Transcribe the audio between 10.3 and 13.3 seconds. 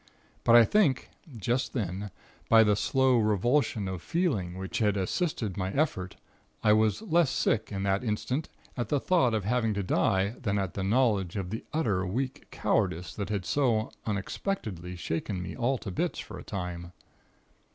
than at the knowledge of the utter weak cowardice that